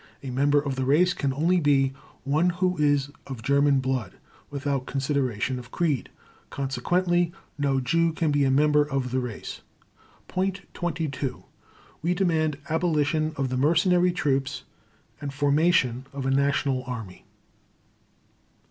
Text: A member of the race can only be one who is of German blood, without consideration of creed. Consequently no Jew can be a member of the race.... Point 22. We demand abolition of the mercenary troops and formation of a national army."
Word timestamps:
A 0.23 0.31
member 0.31 0.59
of 0.59 0.77
the 0.77 0.83
race 0.83 1.13
can 1.13 1.31
only 1.31 1.59
be 1.59 1.93
one 2.23 2.49
who 2.49 2.75
is 2.77 3.11
of 3.27 3.43
German 3.43 3.79
blood, 3.79 4.15
without 4.49 4.87
consideration 4.87 5.59
of 5.59 5.69
creed. 5.69 6.09
Consequently 6.49 7.31
no 7.59 7.79
Jew 7.79 8.11
can 8.11 8.31
be 8.31 8.43
a 8.43 8.49
member 8.49 8.81
of 8.83 9.11
the 9.11 9.19
race.... 9.19 9.61
Point 10.27 10.61
22. 10.73 11.43
We 12.01 12.15
demand 12.15 12.57
abolition 12.67 13.33
of 13.35 13.49
the 13.49 13.57
mercenary 13.57 14.11
troops 14.11 14.63
and 15.21 15.31
formation 15.31 16.07
of 16.13 16.25
a 16.25 16.31
national 16.31 16.81
army." 16.85 17.23